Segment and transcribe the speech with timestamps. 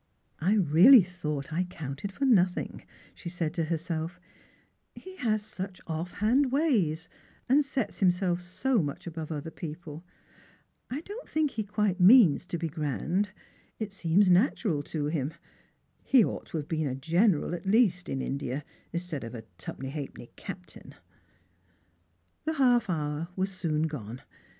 [0.41, 4.09] "I really thought I counted for nothing," she said to hersel,"
[4.95, 7.07] he has such ofi' hand ways,
[7.47, 10.03] and sets kimself so much above other people.
[10.89, 13.29] I don't think he quite means to be grand;
[13.77, 15.35] if seems natural to him.
[16.03, 19.89] He ought to have been a general at leus^ in India, instead of a twopenny
[19.91, 20.95] halfpenny captain!"'
[22.45, 24.23] The half hour was soon gone.